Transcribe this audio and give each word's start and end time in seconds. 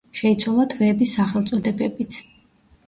შეიცვალა 0.19 0.65
თვეების 0.71 1.15
სახელწოდებებიც. 1.21 2.21